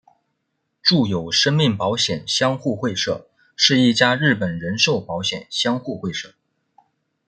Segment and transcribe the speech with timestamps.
[0.81, 6.33] 住友生命保险相互会社是一家日本人寿保险相互会社。